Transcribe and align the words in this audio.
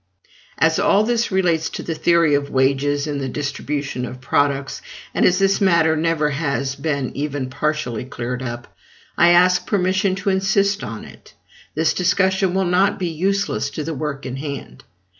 As 0.57 0.79
all 0.79 1.03
this 1.03 1.31
relates 1.31 1.69
to 1.69 1.83
the 1.83 1.93
theory 1.93 2.33
of 2.33 2.49
wages 2.49 3.05
and 3.05 3.17
of 3.17 3.21
the 3.21 3.29
distribution 3.29 4.03
of 4.03 4.19
products, 4.19 4.81
and 5.13 5.27
as 5.27 5.37
this 5.37 5.61
matter 5.61 5.95
never 5.95 6.31
has 6.31 6.73
been 6.73 7.15
even 7.15 7.51
partially 7.51 8.03
cleared 8.03 8.41
up, 8.41 8.75
I 9.15 9.29
ask 9.29 9.67
permission 9.67 10.15
to 10.15 10.31
insist 10.31 10.83
on 10.83 11.05
it: 11.05 11.35
this 11.75 11.93
discussion 11.93 12.55
will 12.55 12.65
not 12.65 12.97
be 12.97 13.09
useless 13.09 13.69
to 13.69 13.83
the 13.83 13.93
work 13.93 14.25
in 14.25 14.37
hand. 14.37 14.83